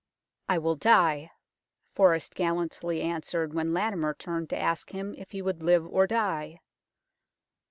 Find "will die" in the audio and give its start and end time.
0.57-1.29